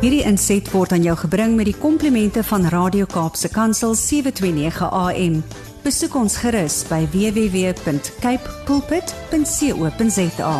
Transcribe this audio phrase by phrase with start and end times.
[0.00, 5.34] Hierdie inset word aan jou gebring met die komplimente van Radio Kaapse Kansel 729 AM.
[5.84, 10.54] Besoek ons gerus by www.cape pulpit.co.za.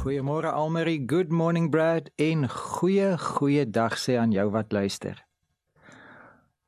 [0.00, 5.20] Goeiemôre Almarie, good morning Brad en goeie goeie dag sê aan jou wat luister.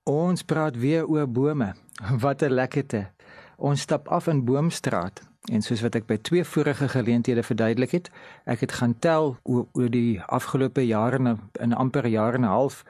[0.05, 1.73] Ons praat weer oor bome.
[2.21, 3.09] Wat 'n lekkerte.
[3.57, 8.11] Ons stap af in Boomstraat en soos wat ek by twee vorige geleenthede verduidelik het,
[8.45, 12.55] ek het gaan tel oor, oor die afgelope jare in 'n amper jaar en 'n
[12.55, 12.85] half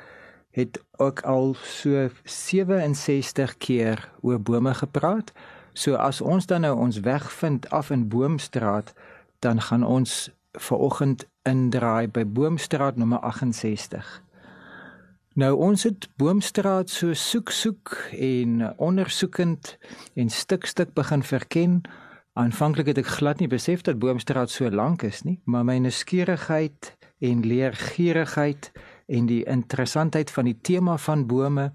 [0.53, 5.33] het ook al so 67 keer oor bome gepraat.
[5.73, 8.93] So as ons dan nou ons weg vind af in Boomstraat,
[9.39, 14.23] dan gaan ons ver oggend indraai by Boomstraat nommer 68.
[15.35, 19.79] Nou ons het Boomstraat so soek soek en ondersoekend
[20.15, 21.81] en stuk stuk begin verken.
[22.33, 26.95] Aanvanklik het ek glad nie besef dat Boomstraat so lank is nie, maar my nuuskierigheid
[27.21, 28.71] en leergierigheid
[29.13, 31.67] en die interessantheid van die tema van bome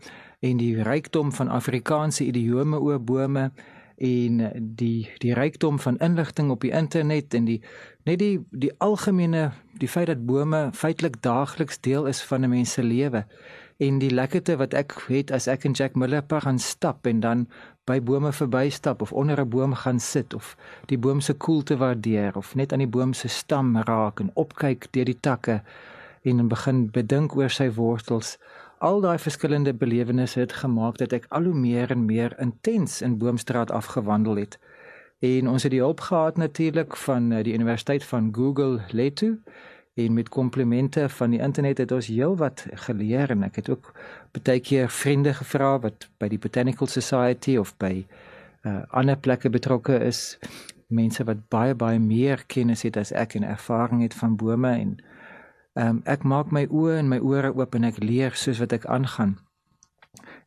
[0.41, 3.52] en die rykdom van Afrikaanse idiome oor bome
[3.97, 4.41] en
[4.77, 7.61] die die rykdom van inligting op die internet en die
[8.05, 12.73] net die die algemene die feit dat bome feitelik daagliks deel is van 'n mens
[12.73, 13.25] se lewe
[13.77, 17.19] en die lekkerte wat ek het as ek in Jack Miller Park gaan stap en
[17.19, 17.47] dan
[17.88, 22.35] by bome verbystap of onder 'n boom gaan sit of die boom se koelte waardeer
[22.35, 25.61] of net aan die boom se stam raak en opkyk deur die takke
[26.23, 28.38] en begin bedink oor sy wortels
[28.77, 33.17] al daai verskillende belewennisse het gemaak dat ek al hoe meer en meer intens in
[33.17, 34.59] Boomstraat afgewandel het.
[35.19, 39.39] En ons het die hulp gehad natuurlik van eh, die Universiteit van Google Letu
[39.98, 43.92] en met komplimente van die internet het ons heelwat geleer en ek het ook
[44.38, 48.06] baie keer vriende gevra wat by die Botanical Society of by
[48.62, 50.38] uh, ander plekke betrokke is
[50.88, 54.94] mense wat baie baie meer kennis het as ek en ervaring het van bome en
[55.73, 58.86] um, ek maak my oë en my ore oop en ek leer soos wat ek
[58.86, 59.38] aangaan.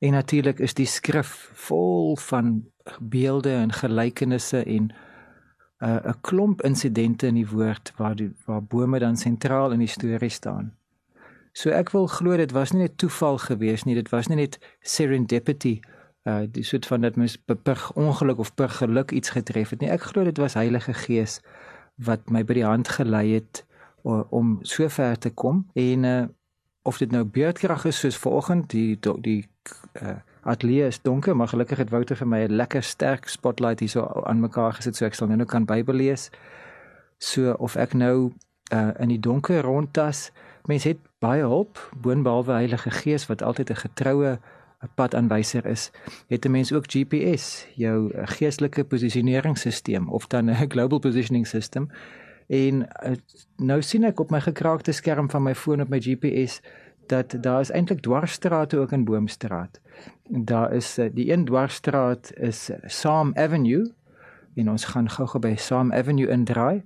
[0.01, 2.65] En natuurlik is die skrif vol van
[3.01, 4.91] beelde en gelykenisse en
[5.81, 9.89] 'n uh, klomp insidente in die woord waar die waar bome dan sentraal in die
[9.89, 10.75] storie staan.
[11.53, 14.59] So ek wil glo dit was nie net toeval gewees nie, dit was nie net
[14.81, 15.81] serendipity
[16.29, 19.91] uh die soort van dat mens per ongeluk of per geluk iets getref het nie.
[19.91, 21.41] Ek glo dit was Heilige Gees
[21.97, 23.65] wat my by die hand gelei het
[24.05, 26.25] om so ver te kom en uh,
[26.83, 29.49] of dit nou beurtkrag is soos vanoggend die die
[30.03, 34.23] uh, ateljee is donker maar gelukkig het Wouter vir my 'n lekker sterk spotlight hierso
[34.25, 36.31] aan mekaar gesit so ek sal nou kan Bybel lees.
[37.19, 38.33] So of ek nou
[38.73, 40.31] uh, in die donker rondtas
[40.67, 44.39] mense het baie hulp boonbehalwe Heilige Gees wat altyd 'n getroue
[44.95, 45.91] padaanwyser is
[46.29, 51.91] het 'n mens ook GPS jou geestelike posisioneringsstelsel of dan 'n global positioning system.
[52.49, 52.89] En
[53.57, 56.61] nou sien ek op my gekraakte skerm van my foon op my GPS
[57.11, 59.81] dat daar is eintlik dwarsstrate ook in Boomstraat.
[60.29, 63.93] Daar is uh, die een dwarsstraat is Sam Avenue
[64.55, 66.83] en ons gaan gou-gou by Sam Avenue indraai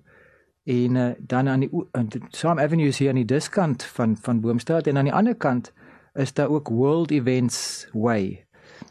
[0.64, 4.40] en uh, dan aan die uh, Sam Avenue is hier aan die diskant van van
[4.40, 5.72] Boomstraat en aan die ander kant
[6.14, 8.46] is daar ook World Events Way.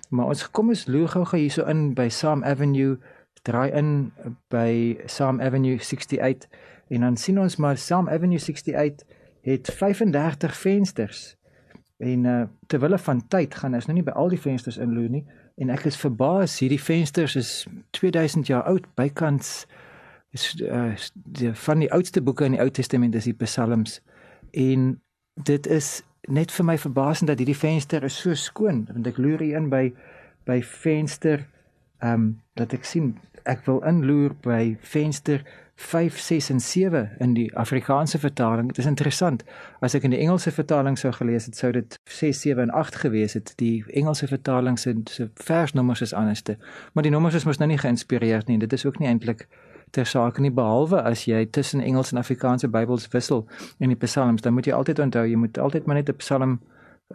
[0.10, 2.98] Maar ons kom ons loer gou-gou hierso in by Sam Avenue
[3.42, 4.12] draai in
[4.54, 6.48] by Sam Avenue 68
[6.88, 9.04] en dan sien ons maar Sam Avenue 68
[9.44, 11.36] het 35 vensters.
[11.98, 15.26] En uh terwyl van tyd gaan ons nou nie by al die vensters inloer nie.
[15.62, 17.52] En ek is verbaas hierdie vensters is
[18.00, 18.88] 2000 jaar oud.
[18.96, 19.66] Bykans
[20.32, 24.00] is uh die van die oudste boeke in die Ou Testament is die Psalms.
[24.52, 25.02] En
[25.44, 28.86] dit is net vir my verbasend dat hierdie venster is so skoon.
[28.92, 29.90] Want ek loer hier in by
[30.48, 31.46] by venster
[32.00, 33.14] ehm um, dat ek sien
[33.48, 35.44] ek wil inloer by venster
[35.76, 38.68] 5 6 en 7 in die Afrikaanse vertaling.
[38.68, 39.44] Dit is interessant.
[39.80, 42.96] As ek in die Engelse vertaling sou gelees het, sou dit 6 7 en 8
[42.96, 43.54] gewees het.
[43.58, 46.58] Die Engelse vertaling se se versnommers is anderste.
[46.94, 48.58] Maar die nommers is mos nou nie geïnspireerd nie.
[48.58, 49.48] Dit is ook nie eintlik
[49.92, 53.48] ter sake nie behalwe as jy tussen Engels en Afrikaanse Bybels wissel
[53.80, 56.60] in die Psalms, dan moet jy altyd onthou jy moet altyd maar net 'n Psalm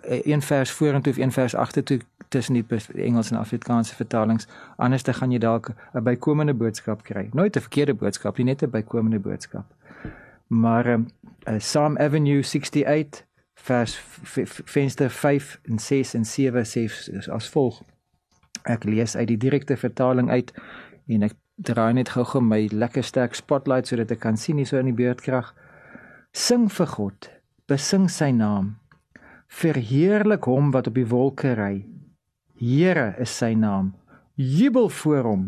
[0.00, 2.64] Eh, een vers vorentoe of een vers agtertoe tussen die
[2.94, 4.46] Engels en Afrikaanse vertalings.
[4.76, 7.28] Anders dan gaan jy dalk 'n bykomende boodskap kry.
[7.32, 9.64] Nooit 'n verkeerde boodskap, nie net 'n bykomende boodskap.
[10.46, 11.06] Maar um,
[11.48, 14.00] uh, Psalm Avenue 68 vers
[14.64, 16.90] venster 5 en 6 en 7 sê
[17.28, 17.82] as volg.
[18.62, 20.52] Ek lees uit die direkte vertaling uit
[21.06, 24.78] en ek draai net gou-gou my lekker sterk spotlight sodat ek kan sien hier so
[24.78, 25.54] in die beurtkrag.
[26.32, 27.30] Sing vir God,
[27.66, 28.76] besing sy naam
[29.48, 31.84] verheerlik hom wat op die wolke ry.
[32.58, 33.92] Here is sy naam.
[34.34, 35.42] Jubel voor hom.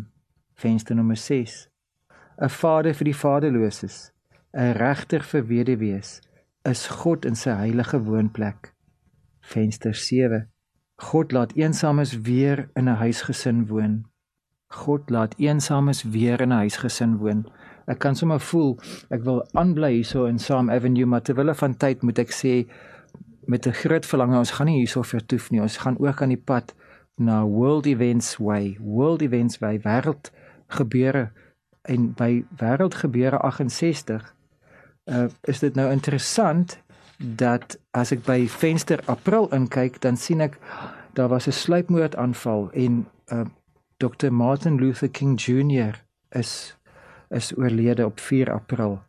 [0.55, 1.67] Venster nommer 6.
[2.39, 4.13] 'n Vader vir die vaderloses,
[4.55, 6.21] 'n regter vir weduwees,
[6.65, 8.75] is God in sy heilige woonplek.
[9.41, 10.47] Venster 7.
[11.11, 14.05] God laat eensames weer in 'n huisgesin woon.
[14.69, 17.51] God laat eensames weer in 'n huisgesin woon.
[17.89, 18.79] Ek kan sommer voel
[19.11, 22.71] ek wil aanbly hierso in Sam Avenue, maar terwyl hulle van tyd moet ek sê
[23.47, 25.61] met 'n groot verlange ons gaan nie hierso vertoef nie.
[25.61, 26.75] Ons gaan ook aan die pad
[27.21, 28.77] na World Events Way.
[28.81, 30.33] World Events Way wêreld
[30.67, 31.31] gebeure
[31.83, 33.39] en by wêreld gebeure
[33.69, 34.35] 68
[35.05, 36.79] uh, is dit nou interessant
[37.19, 40.57] dat as ek by venster April inkyk dan sien ek
[41.13, 43.45] daar was 'n sluipmoordaanval en uh,
[43.97, 46.01] Dr Martin Luther King Jr
[46.31, 46.77] is
[47.29, 49.03] is oorlede op 4 April.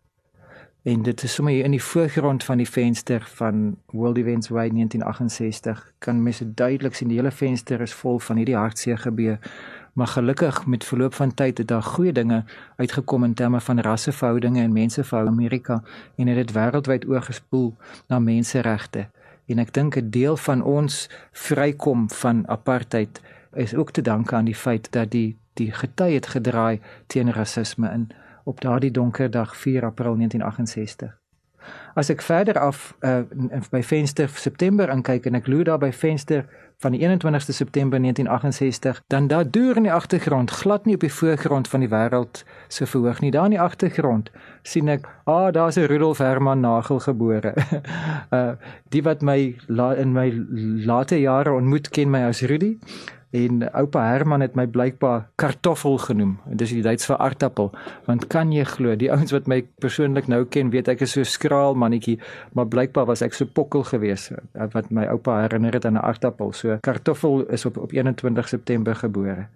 [0.83, 4.69] En dit is sommer hier in die voorgrond van die venster van World Events Way
[4.69, 9.37] 1968 kan mense duidelik sien die hele venster is vol van hierdie hartseer gebeur.
[9.93, 12.43] Maar gelukkig met verloop van tyd het daar goeie dinge
[12.75, 15.83] uitgekom in terme van rasseverhoudinge en menseverhoudinge in Amerika
[16.15, 17.75] en het dit wêreldwyd oorgespoel
[18.07, 19.05] na menseregte.
[19.45, 23.21] En ek dink 'n deel van ons vrykom van apartheid
[23.53, 27.91] is ook te danke aan die feit dat die die gety het gedraai teen rasisme
[27.91, 28.09] in
[28.43, 31.21] op daardie donker dag 4 April 1968.
[31.93, 33.21] As ek verder af uh,
[33.69, 36.45] by venster September aankyk en ek loer daar by venster
[36.81, 41.13] van die 21ste September 1968, dan daar deur in die agtergrond, glad nie op die
[41.13, 43.31] voorgrond van die wêreld se verhoog nie.
[43.31, 44.31] Daar in die agtergrond
[44.63, 47.53] sien ek, ah, daar's 'n Rudolf Herman Nagel gebore.
[48.31, 48.53] uh
[48.93, 50.31] die wat my la, in my
[50.85, 52.79] late jare ontmoet ken my as Rudy.
[53.31, 56.33] En oupa Herman het my blykbaar kartoffel genoem.
[56.59, 57.69] Dis die Duits vir aardappel.
[58.05, 61.23] Want kan jy glo, die ouens wat my persoonlik nou ken, weet ek is so
[61.23, 62.17] skraal mannetjie,
[62.51, 64.35] maar blykbaar was ek so pokkel geweest
[64.75, 66.51] wat my oupa herinner het aan 'n aardappel.
[66.51, 69.47] So kartoffel is op op 21 September gebore.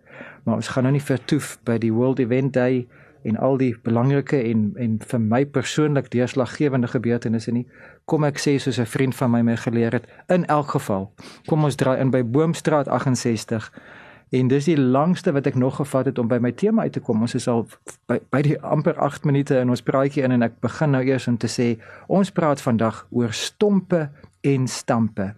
[0.44, 2.88] Maar ons gaan nou nie vertoef by die World Event Day
[3.26, 7.66] en al die belangrike en en vir my persoonlik deurslaggewende gebeurtenisse nie.
[8.06, 11.14] Kom ek sê soos 'n vriend van my my geleer het, in elk geval,
[11.48, 13.72] kom ons draai in by Boomstraat 68
[14.30, 17.00] en dis die langste wat ek nog gevat het om by my tema uit te
[17.00, 17.22] kom.
[17.22, 17.68] Ons is al
[18.06, 21.28] by, by die amper 8 minute in ons praatjie in en ek begin nou eers
[21.28, 21.78] om te sê
[22.08, 24.10] ons praat vandag oor stompe
[24.42, 25.36] en stampe.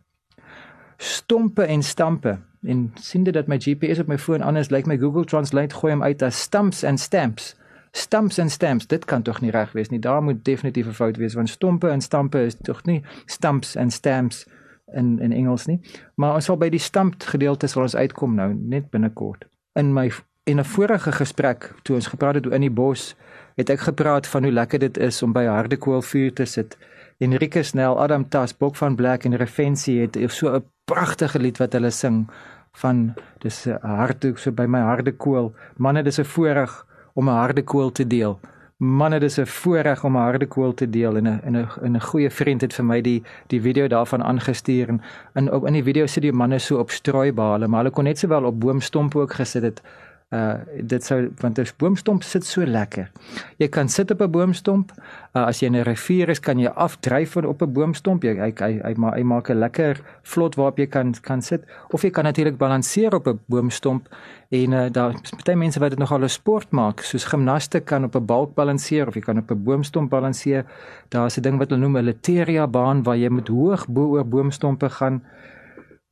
[0.97, 2.37] Stompe en stampe.
[2.63, 5.75] En sien dit dat my GPS op my foon anders lyk like my Google Translate
[5.75, 7.55] gooi hom uit as stumps and stamps
[7.97, 8.87] stumps en stamps.
[8.87, 9.99] Dit kan tog nie reg wees nie.
[9.99, 13.91] Daar moet definitief 'n fout wees want stompe en stampe is tog nie stumps en
[13.91, 14.45] stamps
[14.93, 15.79] in in Engels nie.
[16.15, 19.45] Maar ons sal by die stamp gedeelte sal ons uitkom nou net binnekort.
[19.73, 20.11] In my
[20.43, 23.15] in 'n vorige gesprek toe ons gepraat het in die bos
[23.55, 26.77] het ek gepraat van hoe lekker dit is om by harde koolvuur te sit.
[27.17, 31.73] Enrique Snell Adam Tas Bok van Black en Refensie het so 'n pragtige lied wat
[31.73, 32.29] hulle sing
[32.71, 36.86] van dis 'n harde so by my harde kool manne dis 'n voorreg
[37.17, 38.39] om 'n harde koel te deel.
[38.77, 41.41] Manne, dis 'n voorreg om 'n harde koel te deel en 'n
[41.81, 45.01] 'n 'n goeie vriend het vir my die die video daarvan aangestuur en
[45.33, 48.43] in in die video sit die manne so op strooibale, maar hulle kon net sowel
[48.43, 49.81] op boomstompe ook gesit het
[50.29, 50.53] uh
[50.83, 53.11] dit sou want 'n boomstomp sit so lekker.
[53.57, 54.91] Jy kan sit op 'n boomstomp.
[55.33, 58.23] Uh, as jy in 'n rivier is, kan jy afdryf op 'n boomstomp.
[58.23, 62.01] Jy hy hy, hy, hy maak 'n lekker vlot waarop jy kan kan sit of
[62.01, 64.09] jy kan natuurlik balanseer op 'n boomstomp
[64.49, 68.03] en uh, daar is baie mense wat dit nogal 'n sport maak, soos gimnaste kan
[68.03, 70.65] op 'n balk balanseer of jy kan op 'n boomstomp balanseer.
[71.09, 74.25] Daar's 'n ding wat hulle noem 'n lateria baan waar jy met hoog bo oor
[74.25, 75.21] boomstompe gaan.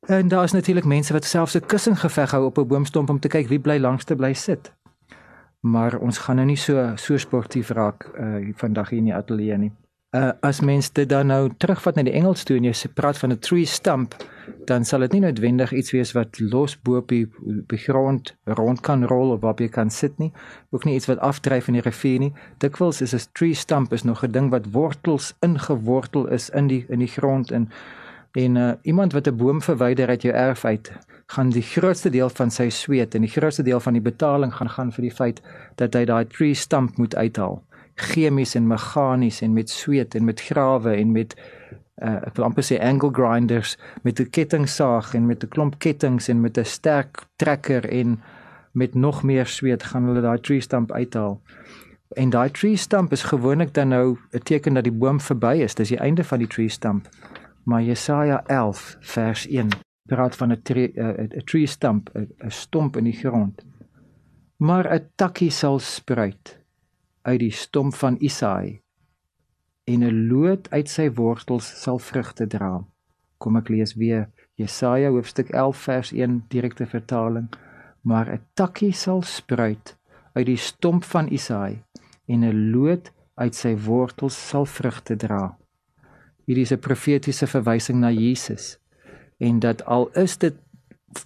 [0.06, 3.20] En daar is natuurlik mense wat selfs 'n kussing geveg hou op 'n boomstomp om
[3.20, 4.74] te kyk wie bly langste bly sit.
[5.60, 9.58] Maar ons gaan nou nie so so sportief raak uh vandag hier in die ateljee
[9.58, 9.72] nie.
[10.16, 13.18] Uh as mense dit dan nou terugvat na die Engels toe en jy sê praat
[13.18, 14.16] van 'n tree stump,
[14.66, 17.28] dan sal dit nie noodwendig iets wees wat los bo op die
[17.78, 20.32] grond rond kan rol of waar jy kan sit nie.
[20.70, 22.34] Ook nie iets wat afdryf in die rivier nie.
[22.58, 26.86] Dikwels is 'n tree stump is nog 'n ding wat wortels ingewortel is in die
[26.90, 27.70] in die grond en
[28.36, 30.92] En uh, iemand wat 'n boom verwyder uit jou erf uit,
[31.26, 34.70] gaan die grootste deel van sy sweet en die grootste deel van die betaling gaan
[34.70, 35.42] gaan vir die feit
[35.76, 37.64] dat hy daai tree stump moet uithaal.
[37.96, 41.36] Chemies en meganies en met sweet en met grawe en met
[42.04, 46.28] uh, ek wil amper sê angle grinders met 'n kettingsaag en met 'n klomp kettings
[46.28, 48.22] en met 'n sterk trekker en
[48.72, 51.42] met nog meer sweet gaan hulle daai tree stump uithaal.
[52.16, 55.76] En daai tree stump is gewoonlik dan nou 'n teken dat die boom verby is.
[55.76, 57.08] Dis die einde van die tree stump.
[57.66, 59.70] Maar Jesaja 11 vers 1
[60.06, 63.66] praat van 'n tree 'n tree stump, 'n stomp in die grond.
[64.58, 66.60] Maar 'n takkie sal spruit
[67.22, 68.82] uit die stomp van Isaai
[69.84, 72.86] en 'n loot uit sy wortels sal vrugte dra.
[73.38, 77.50] Kom ek lees weer Jesaja hoofstuk 11 vers 1 direkte vertaling.
[78.02, 79.98] Maar 'n takkie sal spruit
[80.34, 81.84] uit die stomp van Isaai
[82.26, 85.58] en 'n loot uit sy wortels sal vrugte dra.
[86.46, 88.78] Hierdie is 'n profetiese verwysing na Jesus
[89.38, 90.54] en dat al is dit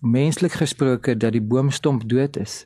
[0.02, 2.64] menslik gesproke dat die boomstomp dood is,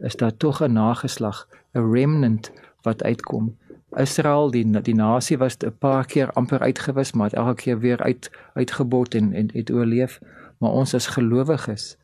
[0.00, 3.56] is daar tog 'n nageslag, 'n remnant wat uitkom.
[3.96, 8.02] Israel, die die nasie was 'n paar keer amper uitgewis, maar het elke keer weer
[8.02, 10.20] uit uitgebot en en het oorleef,
[10.58, 11.96] maar ons as gelowiges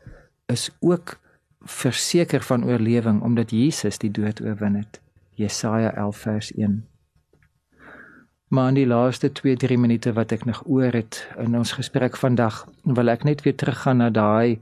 [0.47, 1.19] is ook
[1.61, 5.01] verseker van oorlewing omdat Jesus die dood oorwin het.
[5.31, 6.90] Jesaja 11 vers 1.
[8.51, 12.65] Maar in die laaste 2-3 minute wat ek nog oor het in ons gesprek vandag,
[12.83, 14.59] wil ek net weer teruggaan na daai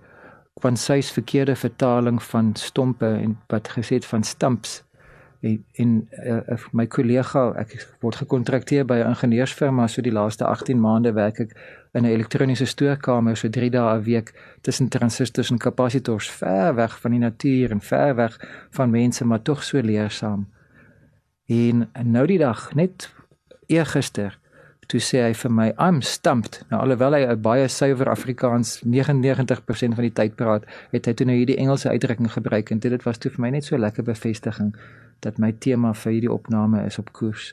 [0.61, 4.83] van sy verkeerde vertaling van stompe en wat gesê het van stumps
[5.41, 10.81] en en uh, my kollega ek word gekontrakteer by 'n ingenieursfirma so die laaste 18
[10.81, 11.55] maande werk ek
[11.95, 17.01] in 'n elektroniese stoorkamer so 3 dae 'n week tussen transistors en kapasitors ver weg
[17.01, 18.35] van die natuur en ver weg
[18.71, 20.47] van mense maar tog so leersaam.
[21.47, 23.15] En nou die dag net
[23.69, 24.39] eergister
[24.89, 30.07] toe sê hy vir my I'm stumped nou alhoewel hy baie suiwer Afrikaans 99% van
[30.07, 33.31] die tyd praat het hy toe nou hierdie Engelse uitdrukking gebruik en dit was toe
[33.35, 34.73] vir my net so lekker bevestiging
[35.21, 37.53] dat my tema vir hierdie opname is op koers.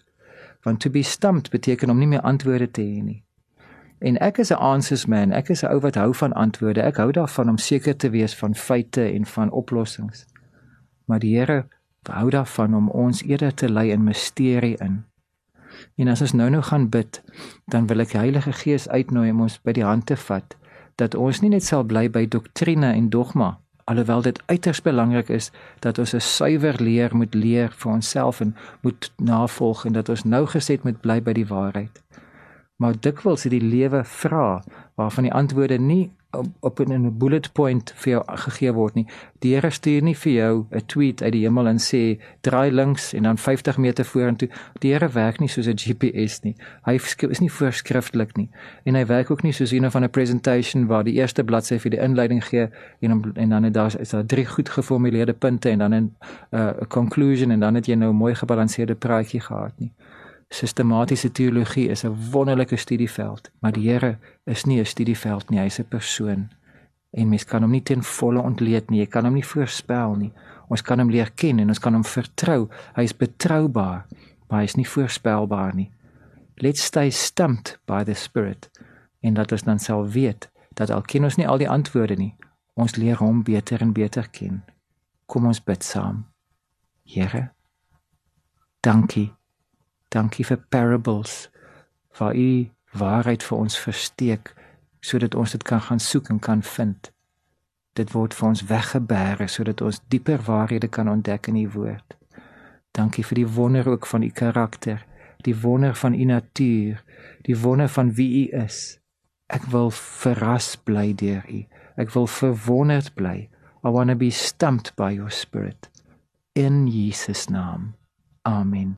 [0.65, 3.21] Want to be stumped beteken om nie meer antwoorde te hê nie.
[3.99, 6.81] En ek is 'n answers man, ek is 'n ou wat hou van antwoorde.
[6.81, 10.25] Ek hou daarvan om seker te wees van feite en van oplossings.
[11.05, 11.65] Maar die Here
[12.03, 15.05] hou daarvan om ons eerder te lei in misterie in.
[15.95, 17.23] En as ons nou nou gaan bid,
[17.65, 20.57] dan wil ek die Heilige Gees uitnooi om ons by die hand te vat
[20.95, 25.51] dat ons nie net sal bly by doktrine en dogma alhoewel dit uiters belangrik is
[25.79, 30.23] dat ons 'n suiwer leer moet leer vir onsself en moet navolg en dat ons
[30.23, 32.01] nou geset moet bly by die waarheid.
[32.75, 34.63] Maar dikwels het die lewe vra
[34.95, 36.11] waarvan die antwoorde nie
[36.59, 39.07] op in 'n bullet point vir jou gegee word nie.
[39.39, 43.13] Die Here stuur nie vir jou 'n tweet uit die hemel en sê draai links
[43.13, 44.49] en dan 50 meter vorentoe.
[44.79, 46.55] Die Here werk nie soos 'n GPS nie.
[46.85, 46.93] Hy
[47.29, 48.49] is nie voorskrifklik nie.
[48.83, 51.91] En hy werk ook nie soos een van 'n presentation waar die eerste bladsy vir
[51.91, 55.93] die inleiding gee en en dan daar is daar drie goed geformuleerde punte en dan
[55.93, 56.15] 'n
[56.51, 59.91] uh, conclusion en dan het jy nou 'n mooi gebalanseerde praatjie gehad nie.
[60.55, 65.79] Sistematiese teologie is 'n wonderlike studieveld, maar die Here is nie 'n studieveld nie, hy's
[65.79, 66.49] 'n persoon.
[67.11, 70.33] En mens kan hom nie ten volle ontleed nie, jy kan hom nie voorspel nie.
[70.67, 72.69] Ons kan hom leer ken en ons kan hom vertrou.
[72.95, 74.05] Hy's betroubaar,
[74.49, 75.91] maar hy's nie voorspelbaar nie.
[76.55, 78.69] Let's stay stumped by the spirit
[79.19, 82.35] en dat ons dan sal weet dat al ken ons nie al die antwoorde nie,
[82.73, 84.63] ons leer hom beter en beter ken.
[85.25, 86.25] Kom ons bid saam.
[87.03, 87.51] Here,
[88.79, 89.33] dankie
[90.15, 91.49] Dankie vir parables
[92.17, 94.53] waar u waarheid vir ons versteek
[95.03, 97.11] sodat ons dit kan gaan soek en kan vind.
[97.99, 102.15] Dit word vir ons weggebêre sodat ons dieper waarhede kan ontdek in u woord.
[102.95, 105.03] Dankie vir die wonder ook van u karakter,
[105.43, 107.03] die wonder van u natuur,
[107.43, 108.97] die wonder van wie u is.
[109.51, 111.65] Ek wil verras bly deur u.
[111.99, 113.49] Ek wil verwonderd bly.
[113.85, 115.91] I want to be stumped by your spirit
[116.55, 117.93] in Jesus naam.
[118.41, 118.97] Amen.